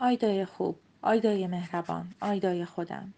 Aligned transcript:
آیدای 0.00 0.44
خوب 0.44 0.76
آیدای 1.02 1.46
مهربان 1.46 2.14
آیدای 2.20 2.64
خودم. 2.64 3.14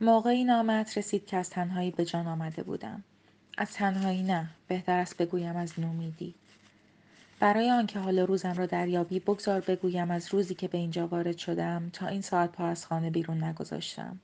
موقعی 0.00 0.44
نامت 0.44 0.98
رسید 0.98 1.26
که 1.26 1.36
از 1.36 1.50
تنهایی 1.50 1.90
به 1.90 2.04
جان 2.04 2.26
آمده 2.26 2.62
بودم. 2.62 3.04
از 3.58 3.72
تنهایی 3.72 4.22
نه 4.22 4.50
بهتر 4.68 4.98
است 4.98 5.16
بگویم 5.16 5.56
از 5.56 5.80
نومیدی. 5.80 6.34
برای 7.40 7.70
آنکه 7.70 7.98
حال 7.98 8.18
روزم 8.18 8.52
را 8.52 8.66
دریابی 8.66 9.20
بگذار 9.20 9.60
بگویم 9.60 10.10
از 10.10 10.34
روزی 10.34 10.54
که 10.54 10.68
به 10.68 10.78
اینجا 10.78 11.06
وارد 11.06 11.36
شدم 11.36 11.90
تا 11.92 12.06
این 12.06 12.20
ساعت 12.20 12.52
پا 12.52 12.66
از 12.66 12.86
خانه 12.86 13.10
بیرون 13.10 13.44
نگذاشتم. 13.44 14.20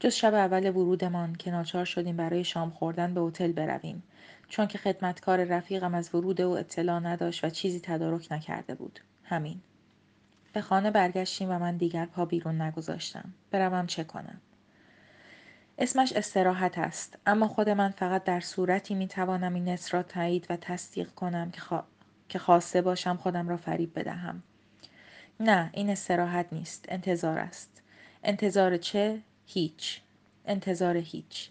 جز 0.00 0.14
شب 0.14 0.34
اول 0.34 0.70
ورودمان 0.70 1.34
که 1.34 1.50
ناچار 1.50 1.84
شدیم 1.84 2.16
برای 2.16 2.44
شام 2.44 2.70
خوردن 2.70 3.14
به 3.14 3.20
هتل 3.20 3.52
برویم. 3.52 4.02
چون 4.48 4.66
که 4.66 4.78
خدمتکار 4.78 5.44
رفیقم 5.44 5.94
از 5.94 6.14
ورود 6.14 6.40
او 6.40 6.58
اطلاع 6.58 7.00
نداشت 7.00 7.44
و 7.44 7.50
چیزی 7.50 7.80
تدارک 7.80 8.32
نکرده 8.32 8.74
بود. 8.74 9.00
همین. 9.24 9.60
به 10.52 10.60
خانه 10.60 10.90
برگشتیم 10.90 11.50
و 11.50 11.58
من 11.58 11.76
دیگر 11.76 12.06
پا 12.06 12.24
بیرون 12.24 12.62
نگذاشتم. 12.62 13.34
بروم 13.50 13.86
چه 13.86 14.04
کنم؟ 14.04 14.40
اسمش 15.78 16.12
استراحت 16.12 16.78
است 16.78 17.18
اما 17.26 17.48
خود 17.48 17.68
من 17.68 17.90
فقط 17.90 18.24
در 18.24 18.40
صورتی 18.40 18.94
می 18.94 19.08
توانم 19.08 19.54
این 19.54 19.68
اسم 19.68 19.96
را 19.96 20.02
تایید 20.02 20.46
و 20.50 20.56
تصدیق 20.56 21.10
کنم 21.10 21.50
که, 21.50 21.60
خوا... 21.60 21.84
که 22.28 22.38
خواسته 22.38 22.82
باشم 22.82 23.16
خودم 23.16 23.48
را 23.48 23.56
فریب 23.56 23.98
بدهم. 23.98 24.42
نه 25.40 25.70
این 25.72 25.90
استراحت 25.90 26.46
نیست. 26.52 26.84
انتظار 26.88 27.38
است. 27.38 27.82
انتظار 28.24 28.76
چه؟ 28.76 29.20
هیچ. 29.46 30.00
انتظار 30.46 30.96
هیچ. 30.96 31.50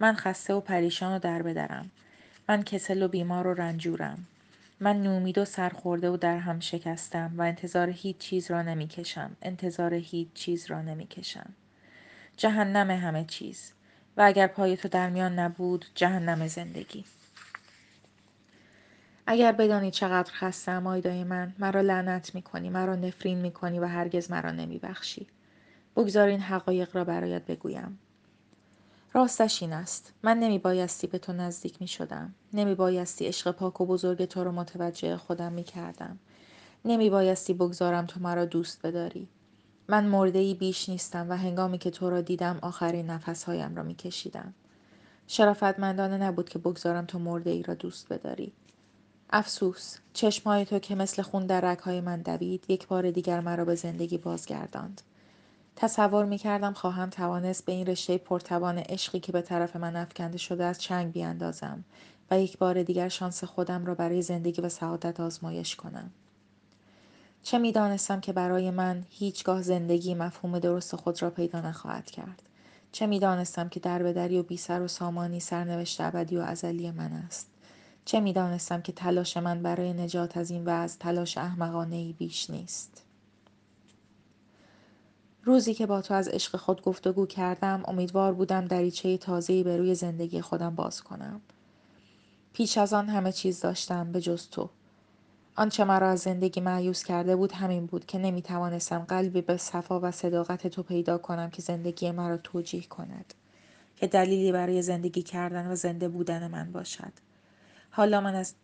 من 0.00 0.14
خسته 0.16 0.54
و 0.54 0.60
پریشان 0.60 1.16
و 1.16 1.18
در 1.18 1.42
بدرم 1.42 1.90
من 2.48 2.62
کسل 2.62 3.02
و 3.02 3.08
بیمار 3.08 3.46
و 3.46 3.54
رنجورم. 3.54 4.26
من 4.80 5.02
نومید 5.02 5.38
و 5.38 5.44
سرخورده 5.44 6.10
و 6.10 6.16
در 6.16 6.38
هم 6.38 6.60
شکستم 6.60 7.32
و 7.36 7.42
انتظار 7.42 7.90
هیچ 7.90 8.18
چیز 8.18 8.50
را 8.50 8.62
نمی 8.62 8.88
کشم. 8.88 9.36
انتظار 9.42 9.94
هیچ 9.94 10.28
چیز 10.34 10.66
را 10.66 10.82
نمی 10.82 11.06
کشم. 11.06 11.54
جهنم 12.36 12.90
همه 12.90 13.24
چیز 13.24 13.72
و 14.16 14.22
اگر 14.22 14.46
پای 14.46 14.76
تو 14.76 14.88
در 14.88 15.10
میان 15.10 15.38
نبود 15.38 15.86
جهنم 15.94 16.46
زندگی 16.46 17.04
اگر 19.26 19.52
بدانی 19.52 19.90
چقدر 19.90 20.32
خستم 20.32 20.86
آیدای 20.86 21.24
من 21.24 21.54
مرا 21.58 21.80
لعنت 21.80 22.34
می 22.34 22.42
کنی 22.42 22.70
مرا 22.70 22.94
نفرین 22.94 23.38
می 23.38 23.50
کنی 23.50 23.78
و 23.78 23.84
هرگز 23.84 24.30
مرا 24.30 24.50
نمی 24.50 24.78
بخشی 24.78 25.26
بگذار 25.96 26.28
این 26.28 26.40
حقایق 26.40 26.96
را 26.96 27.04
برایت 27.04 27.46
بگویم 27.46 27.98
راستش 29.12 29.62
این 29.62 29.72
است. 29.72 30.12
من 30.22 30.38
نمی 30.38 30.58
بایستی 30.58 31.06
به 31.06 31.18
تو 31.18 31.32
نزدیک 31.32 31.80
می 31.80 31.88
شدم 31.88 32.34
نمی 32.52 32.74
بایستی 32.74 33.26
عشق 33.26 33.50
پاک 33.50 33.80
و 33.80 33.86
بزرگ 33.86 34.24
تو 34.24 34.44
را 34.44 34.52
متوجه 34.52 35.16
خودم 35.16 35.52
می 35.52 35.64
کردم 35.64 36.18
نمی 36.84 37.10
بایستی 37.10 37.54
بگذارم 37.54 38.06
تو 38.06 38.20
مرا 38.20 38.44
دوست 38.44 38.86
بداری. 38.86 39.28
من 39.88 40.04
مرده 40.06 40.38
ای 40.38 40.54
بیش 40.54 40.88
نیستم 40.88 41.30
و 41.30 41.36
هنگامی 41.36 41.78
که 41.78 41.90
تو 41.90 42.10
را 42.10 42.20
دیدم 42.20 42.58
آخرین 42.62 43.10
نفسهایم 43.10 43.76
را 43.76 43.82
می 43.82 43.94
کشیدم 43.94 44.54
شرافتمندانه 45.26 46.18
نبود 46.18 46.48
که 46.48 46.58
بگذارم 46.58 47.04
تو 47.06 47.18
مرده 47.18 47.50
ای 47.50 47.62
را 47.62 47.74
دوست 47.74 48.12
بداری. 48.12 48.52
افسوس 49.30 49.96
چشمهای 50.12 50.64
تو 50.64 50.78
که 50.78 50.94
مثل 50.94 51.22
خون 51.22 51.46
در 51.46 51.60
رگهای 51.60 52.00
من 52.00 52.22
دوید 52.22 52.64
یک 52.68 52.86
بار 52.86 53.10
دیگر 53.10 53.40
مرا 53.40 53.64
به 53.64 53.74
زندگی 53.74 54.18
بازگرداند. 54.18 55.00
تصور 55.82 56.24
می 56.24 56.38
کردم 56.38 56.72
خواهم 56.72 57.10
توانست 57.10 57.64
به 57.64 57.72
این 57.72 57.86
رشته 57.86 58.18
پرتوان 58.18 58.78
عشقی 58.78 59.20
که 59.20 59.32
به 59.32 59.42
طرف 59.42 59.76
من 59.76 59.96
افکنده 59.96 60.38
شده 60.38 60.64
از 60.64 60.80
چنگ 60.80 61.12
بیاندازم 61.12 61.84
و 62.30 62.40
یک 62.40 62.58
بار 62.58 62.82
دیگر 62.82 63.08
شانس 63.08 63.44
خودم 63.44 63.86
را 63.86 63.94
برای 63.94 64.22
زندگی 64.22 64.62
و 64.62 64.68
سعادت 64.68 65.20
آزمایش 65.20 65.76
کنم. 65.76 66.10
چه 67.42 67.58
می 67.58 67.72
دانستم 67.72 68.20
که 68.20 68.32
برای 68.32 68.70
من 68.70 69.04
هیچگاه 69.10 69.62
زندگی 69.62 70.14
مفهوم 70.14 70.58
درست 70.58 70.96
خود 70.96 71.22
را 71.22 71.30
پیدا 71.30 71.60
نخواهد 71.60 72.10
کرد. 72.10 72.42
چه 72.92 73.06
می 73.06 73.18
دانستم 73.18 73.68
که 73.68 73.80
دربدری 73.80 74.38
و 74.38 74.42
بی 74.42 74.56
سر 74.56 74.82
و 74.82 74.88
سامانی 74.88 75.40
سرنوشت 75.40 76.00
ابدی 76.00 76.36
و 76.36 76.40
ازلی 76.40 76.90
من 76.90 77.12
است. 77.12 77.50
چه 78.04 78.20
می 78.20 78.32
دانستم 78.32 78.82
که 78.82 78.92
تلاش 78.92 79.36
من 79.36 79.62
برای 79.62 79.92
نجات 79.92 80.36
از 80.36 80.50
این 80.50 80.62
وضع 80.64 80.98
تلاش 80.98 81.38
احمقانه 81.38 81.96
ای 81.96 82.12
بیش 82.12 82.50
نیست. 82.50 83.09
روزی 85.50 85.74
که 85.74 85.86
با 85.86 86.00
تو 86.00 86.14
از 86.14 86.28
عشق 86.28 86.56
خود 86.56 86.82
گفتگو 86.82 87.26
کردم 87.26 87.82
امیدوار 87.84 88.34
بودم 88.34 88.64
دریچه 88.64 89.18
تازه‌ای 89.18 89.62
به 89.62 89.76
روی 89.76 89.94
زندگی 89.94 90.40
خودم 90.40 90.74
باز 90.74 91.02
کنم. 91.02 91.40
پیش 92.52 92.78
از 92.78 92.92
آن 92.92 93.08
همه 93.08 93.32
چیز 93.32 93.60
داشتم 93.60 94.12
به 94.12 94.20
جز 94.20 94.48
تو. 94.48 94.70
آنچه 95.56 95.84
مرا 95.84 96.08
از 96.08 96.20
زندگی 96.20 96.60
معیوس 96.60 97.04
کرده 97.04 97.36
بود 97.36 97.52
همین 97.52 97.86
بود 97.86 98.06
که 98.06 98.18
نمی 98.18 98.42
توانستم 98.42 98.98
قلبی 98.98 99.40
به 99.40 99.56
صفا 99.56 100.00
و 100.00 100.10
صداقت 100.10 100.66
تو 100.66 100.82
پیدا 100.82 101.18
کنم 101.18 101.50
که 101.50 101.62
زندگی 101.62 102.10
مرا 102.10 102.36
توجیه 102.36 102.82
کند. 102.82 103.34
که 103.96 104.06
دلیلی 104.06 104.52
برای 104.52 104.82
زندگی 104.82 105.22
کردن 105.22 105.72
و 105.72 105.74
زنده 105.74 106.08
بودن 106.08 106.46
من 106.50 106.72
باشد. 106.72 107.12
حالا 107.90 108.20
من 108.20 108.34
از, 108.34 108.54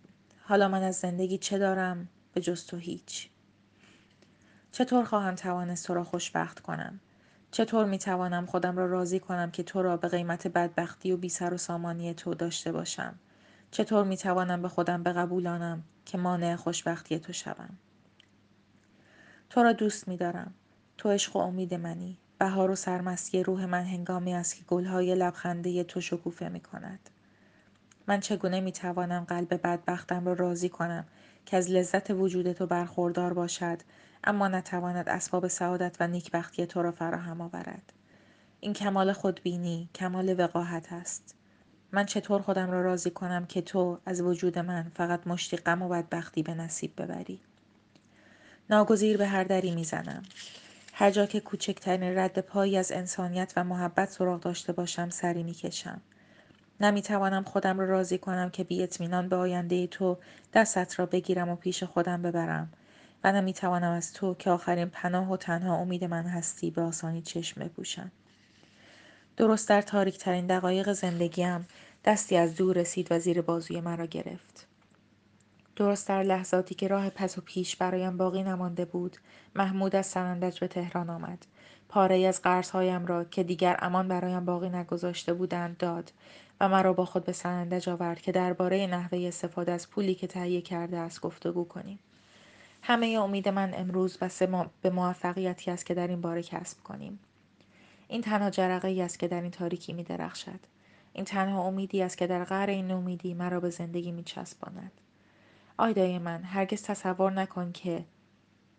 حالا 0.42 0.68
من 0.68 0.82
از 0.82 0.96
زندگی 0.96 1.38
چه 1.38 1.58
دارم 1.58 2.08
به 2.34 2.40
جز 2.40 2.66
تو 2.66 2.76
هیچ. 2.76 3.28
چطور 4.76 5.04
خواهم 5.04 5.34
توانست 5.34 5.86
تو 5.86 5.94
را 5.94 6.04
خوشبخت 6.04 6.60
کنم؟ 6.60 7.00
چطور 7.50 7.84
می 7.84 7.98
توانم 7.98 8.46
خودم 8.46 8.76
را 8.76 8.86
راضی 8.86 9.20
کنم 9.20 9.50
که 9.50 9.62
تو 9.62 9.82
را 9.82 9.96
به 9.96 10.08
قیمت 10.08 10.48
بدبختی 10.48 11.12
و 11.12 11.16
بی 11.16 11.28
سر 11.28 11.54
و 11.54 11.56
سامانی 11.56 12.14
تو 12.14 12.34
داشته 12.34 12.72
باشم؟ 12.72 13.14
چطور 13.70 14.04
می 14.04 14.16
توانم 14.16 14.62
به 14.62 14.68
خودم 14.68 15.02
بقبولانم 15.02 15.82
که 16.04 16.18
مانع 16.18 16.56
خوشبختی 16.56 17.18
تو 17.18 17.32
شوم؟ 17.32 17.78
تو 19.50 19.62
را 19.62 19.72
دوست 19.72 20.08
می 20.08 20.16
دارم 20.16 20.54
تو 20.98 21.10
عشق 21.10 21.36
و 21.36 21.38
امید 21.38 21.74
منی. 21.74 22.18
بهار 22.38 22.70
و 22.70 22.74
سرمستی 22.74 23.42
روح 23.42 23.64
من 23.64 23.84
هنگامی 23.84 24.34
است 24.34 24.56
که 24.56 24.64
گلهای 24.64 25.14
لبخنده 25.14 25.84
تو 25.84 26.00
شکوفه 26.00 26.48
می 26.48 26.60
کند. 26.60 27.10
من 28.06 28.20
چگونه 28.20 28.60
می 28.60 28.72
توانم 28.72 29.24
قلب 29.24 29.54
بدبختم 29.54 30.26
را 30.26 30.32
راضی 30.32 30.68
کنم 30.68 31.04
که 31.46 31.56
از 31.56 31.70
لذت 31.70 32.10
وجود 32.10 32.52
تو 32.52 32.66
برخوردار 32.66 33.32
باشد 33.32 33.78
اما 34.26 34.48
نتواند 34.48 35.08
اسباب 35.08 35.48
سعادت 35.48 35.96
و 36.00 36.06
نیکبختی 36.06 36.66
تو 36.66 36.82
را 36.82 36.92
فراهم 36.92 37.40
آورد. 37.40 37.92
این 38.60 38.72
کمال 38.72 39.12
خودبینی 39.12 39.88
کمال 39.94 40.40
وقاحت 40.40 40.92
است. 40.92 41.34
من 41.92 42.06
چطور 42.06 42.42
خودم 42.42 42.70
را 42.70 42.82
راضی 42.82 43.10
کنم 43.10 43.46
که 43.46 43.62
تو 43.62 43.98
از 44.06 44.20
وجود 44.20 44.58
من 44.58 44.90
فقط 44.94 45.26
مشتی 45.26 45.56
غم 45.56 45.82
و 45.82 45.88
بدبختی 45.88 46.42
به 46.42 46.54
نصیب 46.54 47.02
ببری؟ 47.02 47.40
ناگزیر 48.70 49.16
به 49.16 49.26
هر 49.26 49.44
دری 49.44 49.74
می‌زنم. 49.74 50.22
هر 50.92 51.10
جا 51.10 51.26
که 51.26 51.40
کوچکترین 51.40 52.18
رد 52.18 52.38
پایی 52.38 52.78
از 52.78 52.92
انسانیت 52.92 53.52
و 53.56 53.64
محبت 53.64 54.10
سراغ 54.10 54.40
داشته 54.40 54.72
باشم 54.72 55.08
سری 55.08 55.42
می‌کشم. 55.42 56.00
نمی‌توانم 56.80 57.44
خودم 57.44 57.78
را 57.78 57.86
راضی 57.86 58.18
کنم 58.18 58.50
که 58.50 58.64
بی 58.64 58.82
اطمینان 58.82 59.28
به 59.28 59.36
آینده 59.36 59.86
تو 59.86 60.18
دستت 60.52 60.98
را 60.98 61.06
بگیرم 61.06 61.48
و 61.48 61.56
پیش 61.56 61.82
خودم 61.82 62.22
ببرم. 62.22 62.72
و 63.26 63.32
نمی‌توانم 63.32 63.90
از 63.90 64.12
تو 64.12 64.34
که 64.34 64.50
آخرین 64.50 64.88
پناه 64.88 65.32
و 65.32 65.36
تنها 65.36 65.76
امید 65.76 66.04
من 66.04 66.26
هستی 66.26 66.70
به 66.70 66.82
آسانی 66.82 67.22
چشم 67.22 67.60
بپوشم. 67.60 68.10
درست 69.36 69.68
در 69.68 69.82
تاریک 69.82 70.18
ترین 70.18 70.46
دقایق 70.46 70.92
زندگیم 70.92 71.66
دستی 72.04 72.36
از 72.36 72.56
دور 72.56 72.76
رسید 72.76 73.12
و 73.12 73.18
زیر 73.18 73.42
بازوی 73.42 73.80
مرا 73.80 74.06
گرفت. 74.06 74.66
درست 75.76 76.08
در 76.08 76.22
لحظاتی 76.22 76.74
که 76.74 76.88
راه 76.88 77.10
پس 77.10 77.38
و 77.38 77.40
پیش 77.40 77.76
برایم 77.76 78.16
باقی 78.16 78.42
نمانده 78.42 78.84
بود 78.84 79.16
محمود 79.54 79.96
از 79.96 80.06
سنندج 80.06 80.60
به 80.60 80.68
تهران 80.68 81.10
آمد. 81.10 81.46
پاره 81.88 82.26
از 82.26 82.42
قرضهایم 82.42 83.06
را 83.06 83.24
که 83.24 83.42
دیگر 83.42 83.76
امان 83.82 84.08
برایم 84.08 84.44
باقی 84.44 84.68
نگذاشته 84.68 85.34
بودند 85.34 85.76
داد 85.76 86.12
و 86.60 86.68
مرا 86.68 86.92
با 86.92 87.04
خود 87.04 87.24
به 87.24 87.32
سنندج 87.32 87.88
آورد 87.88 88.20
که 88.20 88.32
درباره 88.32 88.86
نحوه 88.86 89.18
استفاده 89.18 89.72
از 89.72 89.90
پولی 89.90 90.14
که 90.14 90.26
تهیه 90.26 90.60
کرده 90.60 90.98
است 90.98 91.20
گفتگو 91.20 91.64
کنیم. 91.64 91.98
همه 92.88 93.06
امید 93.06 93.48
من 93.48 93.74
امروز 93.74 94.18
بسته 94.18 94.68
به 94.82 94.90
موفقیتی 94.90 95.70
است 95.70 95.86
که 95.86 95.94
در 95.94 96.08
این 96.08 96.20
باره 96.20 96.42
کسب 96.42 96.82
کنیم. 96.82 97.18
این 98.08 98.20
تنها 98.20 98.50
جرقه 98.50 98.88
ای 98.88 99.02
است 99.02 99.18
که 99.18 99.28
در 99.28 99.40
این 99.40 99.50
تاریکی 99.50 99.92
می 99.92 100.04
درخشد. 100.04 100.60
این 101.12 101.24
تنها 101.24 101.62
امیدی 101.62 102.02
است 102.02 102.18
که 102.18 102.26
در 102.26 102.44
غر 102.44 102.66
این 102.66 102.90
امیدی 102.90 103.34
مرا 103.34 103.60
به 103.60 103.70
زندگی 103.70 104.12
می 104.12 104.22
چسباند. 104.22 104.92
آیدای 105.78 106.18
من 106.18 106.42
هرگز 106.42 106.82
تصور 106.82 107.32
نکن 107.32 107.72
که 107.72 108.04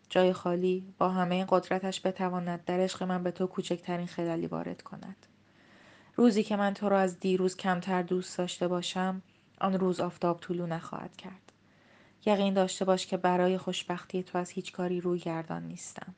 جای 0.09 0.33
خالی 0.33 0.93
با 0.97 1.09
همه 1.09 1.45
قدرتش 1.49 2.05
بتواند 2.05 2.65
در 2.65 2.79
عشق 2.79 3.03
من 3.03 3.23
به 3.23 3.31
تو 3.31 3.47
کوچکترین 3.47 4.07
خلالی 4.07 4.47
وارد 4.47 4.81
کند. 4.81 5.25
روزی 6.15 6.43
که 6.43 6.55
من 6.55 6.73
تو 6.73 6.89
را 6.89 6.99
از 6.99 7.19
دیروز 7.19 7.57
کمتر 7.57 8.01
دوست 8.01 8.37
داشته 8.37 8.67
باشم 8.67 9.21
آن 9.61 9.73
روز 9.73 9.99
آفتاب 9.99 10.39
طولو 10.39 10.67
نخواهد 10.67 11.17
کرد. 11.17 11.47
یقین 12.25 12.53
داشته 12.53 12.85
باش 12.85 13.07
که 13.07 13.17
برای 13.17 13.57
خوشبختی 13.57 14.23
تو 14.23 14.37
از 14.37 14.49
هیچ 14.49 14.71
کاری 14.71 15.01
روی 15.01 15.19
گردان 15.19 15.63
نیستم. 15.63 16.15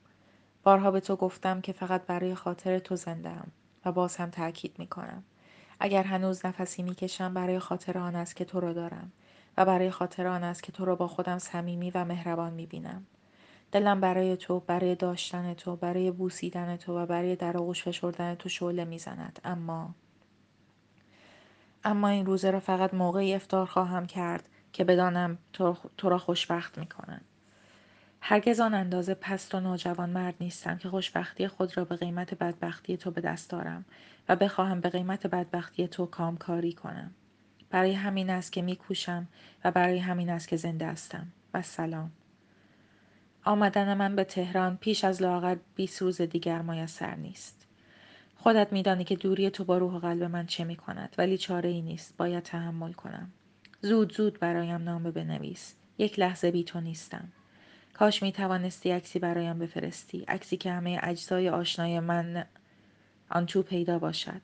بارها 0.64 0.92
به 0.92 1.00
تو 1.00 1.16
گفتم 1.16 1.62
که 1.62 1.74
فقط 1.74 2.06
برای 2.06 2.36
خاطر 2.36 2.80
تو 2.80 2.96
زندم 2.96 3.52
و 3.86 3.92
باز 3.92 4.18
هم 4.18 4.30
تأکید 4.30 4.76
می 4.80 4.88
کنم. 4.88 5.24
اگر 5.80 6.04
هنوز 6.04 6.46
نفسی 6.46 6.84
می 6.84 6.96
کشم 6.96 7.34
برای 7.34 7.60
خاطر 7.60 7.98
آن 7.98 8.16
است 8.16 8.36
که 8.36 8.46
تو 8.46 8.60
را 8.60 8.74
دارم 8.74 9.12
و 9.58 9.66
برای 9.66 9.92
خاطر 9.92 10.28
آن 10.28 10.44
است 10.44 10.64
که 10.64 10.72
تو 10.72 10.86
را 10.86 10.96
با 10.96 11.08
خودم 11.08 11.38
صمیمی 11.38 11.92
و 11.92 12.06
مهربان 12.06 12.54
می 12.54 12.66
بینم. 12.66 13.06
دلم 13.72 14.02
برای 14.02 14.38
تو 14.38 14.60
برای 14.60 14.96
داشتن 14.96 15.54
تو 15.54 15.76
برای 15.76 16.12
بوسیدن 16.12 16.78
تو 16.78 17.00
و 17.00 17.06
برای 17.06 17.36
در 17.36 17.58
آغوش 17.58 17.84
فشردن 17.84 18.36
تو 18.36 18.50
شعله 18.50 18.86
می‌زند 18.86 19.40
اما 19.44 19.96
اما 21.84 22.08
این 22.08 22.26
روزه 22.26 22.52
را 22.52 22.60
فقط 22.60 22.94
موقعی 22.94 23.34
افتار 23.34 23.66
خواهم 23.66 24.06
کرد 24.06 24.50
که 24.74 24.84
بدانم 24.84 25.38
تو, 25.98 26.10
را 26.10 26.18
خوشبخت 26.18 26.78
می 26.78 26.88
کنن. 26.88 27.22
هرگز 28.22 28.60
آن 28.60 28.74
اندازه 28.74 29.14
پست 29.14 29.56
و 29.56 29.60
نوجوان 29.60 30.10
مرد 30.10 30.36
نیستم 30.40 30.78
که 30.78 30.90
خوشبختی 30.90 31.48
خود 31.48 31.78
را 31.78 31.86
به 31.86 31.96
قیمت 31.96 32.34
بدبختی 32.34 32.98
تو 32.98 33.12
به 33.12 33.22
دست 33.22 33.50
دارم 33.50 33.86
و 34.30 34.36
بخواهم 34.36 34.82
به 34.82 34.90
قیمت 34.90 35.28
بدبختی 35.28 35.88
تو 35.88 36.06
کامکاری 36.06 36.74
کنم. 36.74 37.12
برای 37.70 37.94
همین 37.94 38.30
است 38.30 38.52
که 38.52 38.62
میکوشم 38.62 39.28
و 39.64 39.72
برای 39.72 39.98
همین 39.98 40.30
است 40.30 40.48
که 40.48 40.56
زنده 40.56 40.88
هستم. 40.88 41.28
و 41.54 41.62
سلام. 41.62 42.12
آمدن 43.46 43.94
من 43.94 44.16
به 44.16 44.24
تهران 44.24 44.78
پیش 44.78 45.04
از 45.04 45.22
لاغر 45.22 45.58
20 45.76 46.02
روز 46.02 46.22
دیگر 46.22 46.62
میسر 46.62 47.16
نیست. 47.16 47.68
خودت 48.38 48.74
میدانی 48.74 49.04
که 49.04 49.16
دوری 49.16 49.50
تو 49.50 49.64
با 49.64 49.78
روح 49.78 49.94
و 49.94 50.00
قلب 50.00 50.24
من 50.24 50.46
چه 50.46 50.64
می 50.64 50.76
کند 50.76 51.16
ولی 51.18 51.38
چاره 51.38 51.70
ای 51.70 51.82
نیست 51.82 52.18
باید 52.18 52.44
تحمل 52.44 52.94
کنم 52.94 53.32
زود 53.82 54.14
زود 54.14 54.40
برایم 54.40 54.84
نامه 54.84 55.12
بنویس. 55.12 55.76
یک 55.98 56.20
لحظه 56.20 56.52
بی 56.52 56.64
تو 56.64 56.82
نیستم. 56.82 57.32
کاش 57.94 58.24
می 58.24 58.32
توانستی 58.32 58.92
عکسی 58.92 59.20
برایم 59.20 59.60
بفرستی. 59.60 60.26
عکسی 60.28 60.58
که 60.58 60.72
همه 60.72 61.00
اجزای 61.04 61.50
آشنای 61.50 62.00
من 62.00 62.46
آن 63.30 63.46
تو 63.46 63.64
پیدا 63.64 64.00
باشد. 64.00 64.42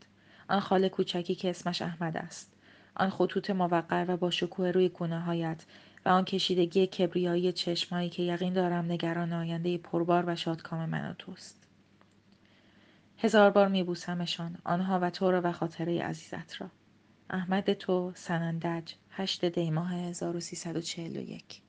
آن 0.49 0.59
خاله 0.59 0.89
کوچکی 0.89 1.35
که 1.35 1.49
اسمش 1.49 1.81
احمد 1.81 2.17
است. 2.17 2.53
آن 2.95 3.09
خطوط 3.09 3.49
موقر 3.49 4.05
و 4.07 4.17
با 4.17 4.29
شکوه 4.29 4.71
روی 4.71 4.89
گونه 4.89 5.19
هایت 5.19 5.65
و 6.05 6.09
آن 6.09 6.25
کشیدگی 6.25 6.87
کبریایی 6.87 7.51
چشمایی 7.51 8.09
که 8.09 8.23
یقین 8.23 8.53
دارم 8.53 8.91
نگران 8.91 9.33
آینده 9.33 9.77
پربار 9.77 10.23
و 10.27 10.35
شادکام 10.35 10.89
من 10.89 11.09
و 11.11 11.13
توست. 11.13 11.67
هزار 13.17 13.51
بار 13.51 13.67
میبوسمشان 13.67 14.57
آنها 14.63 14.99
و 14.99 15.09
تو 15.09 15.31
را 15.31 15.41
و 15.43 15.51
خاطره 15.51 16.03
عزیزت 16.03 16.61
را. 16.61 16.69
احمد 17.29 17.73
تو 17.73 18.11
سنندج 18.15 18.93
هشت 19.11 19.45
دی 19.45 19.71
ماه 19.71 19.93
1341 19.95 21.64